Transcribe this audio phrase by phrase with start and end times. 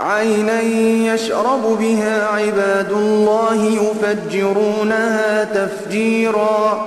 [0.00, 0.60] عينا
[1.14, 6.86] يشرب بها عباد الله يفجرونها تفجيرا.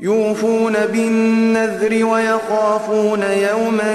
[0.00, 3.94] يوفون بالنذر ويخافون يوما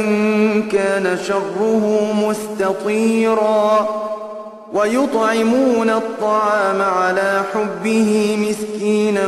[0.71, 3.89] كان شره مستطيرا.
[4.73, 9.27] ويطعمون الطعام على حبه مسكينا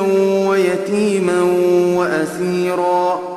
[0.50, 1.42] ويتيما
[1.96, 3.37] وأسيرا.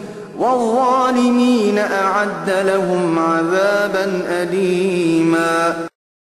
[0.41, 5.90] والظالمين أعد لهم عذابا أليما.